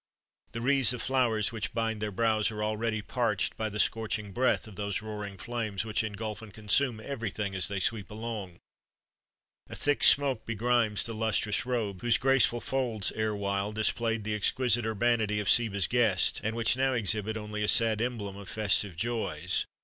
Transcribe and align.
The 0.53 0.61
wreaths 0.61 0.93
of 0.93 1.01
flowers 1.03 1.51
which 1.51 1.75
bind 1.75 2.01
their 2.01 2.09
brows 2.11 2.49
are 2.49 2.63
already 2.63 3.03
parched 3.03 3.55
by 3.55 3.69
the 3.69 3.77
scorching 3.79 4.31
breath 4.31 4.67
of 4.67 4.75
those 4.75 5.03
roaring 5.03 5.37
flames, 5.37 5.85
which 5.85 6.03
engulf 6.03 6.41
and 6.41 6.51
consume 6.51 6.99
everything 6.99 7.53
as 7.53 7.67
they 7.67 7.79
sweep 7.79 8.09
along. 8.09 8.57
A 9.69 9.75
thick 9.75 10.03
smoke 10.03 10.43
begrimes 10.43 11.03
the 11.03 11.13
lustrous 11.13 11.67
robes, 11.67 12.01
whose 12.01 12.17
graceful 12.17 12.61
folds 12.61 13.11
erewhile 13.11 13.71
displayed 13.71 14.23
the 14.23 14.33
exquisite 14.33 14.87
urbanity 14.87 15.39
of 15.39 15.47
Seba's 15.47 15.85
guests, 15.85 16.41
and 16.43 16.55
which 16.55 16.75
now 16.75 16.93
exhibit 16.93 17.37
only 17.37 17.61
a 17.61 17.67
sad 17.67 18.01
emblem 18.01 18.37
of 18.37 18.49
festive 18.49 18.95
joys. 18.95 19.67